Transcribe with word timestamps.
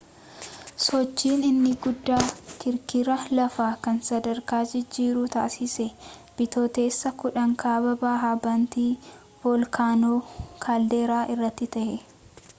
sochiin 0.83 1.41
inni 1.47 1.71
guddaan 1.81 2.29
kirkira 2.61 3.17
lafaa 3.39 3.67
kan 3.87 3.99
sadarkaa 4.07 4.61
jijjiiruu 4.71 5.25
taasise 5.35 5.85
bitooteessa 6.39 7.11
10 7.25 7.53
kaaba 7.65 7.93
bahaa 8.05 8.33
bantii 8.47 8.89
volkaanoo 9.45 10.17
kaalderaa 10.65 11.23
irratti 11.35 11.71
ta'e 11.77 11.95